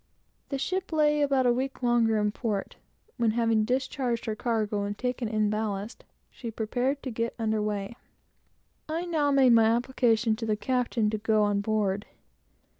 The 0.49 0.57
ship 0.57 0.91
lay 0.91 1.21
about 1.21 1.45
a 1.45 1.53
week 1.53 1.83
longer 1.83 2.17
in 2.17 2.31
port, 2.31 2.75
when, 3.17 3.29
having 3.29 3.65
discharged 3.65 4.25
her 4.25 4.35
cargo 4.35 4.81
and 4.83 4.97
taken 4.97 5.27
in 5.27 5.51
ballast, 5.51 6.05
she 6.31 6.49
prepared 6.49 7.03
to 7.03 7.11
get 7.11 7.35
under 7.37 7.61
weigh. 7.61 7.95
I 8.89 9.05
now 9.05 9.29
made 9.29 9.53
my 9.53 9.65
application 9.65 10.35
to 10.37 10.45
the 10.47 10.55
captain 10.57 11.11
to 11.11 11.19
go 11.19 11.43
on 11.43 11.61
board. 11.61 12.07